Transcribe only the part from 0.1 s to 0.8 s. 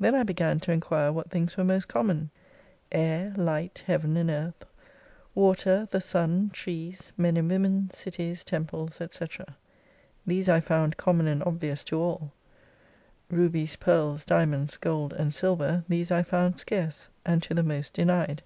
I began to